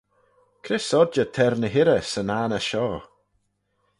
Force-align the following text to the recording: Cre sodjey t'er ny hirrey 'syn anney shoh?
Cre 0.63 0.77
sodjey 0.87 1.27
t'er 1.29 1.53
ny 1.59 1.69
hirrey 1.75 2.03
'syn 2.05 2.33
anney 2.39 2.63
shoh? 2.69 2.97